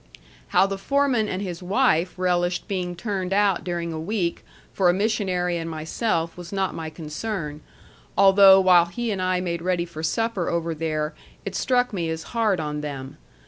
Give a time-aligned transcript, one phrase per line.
[0.47, 4.43] How the foreman and his wife relished being turned out during a week
[4.73, 7.61] for a missionary and myself was not my concern,
[8.17, 11.13] although while he and I made ready for supper over there,
[11.45, 13.17] it struck me as hard on them.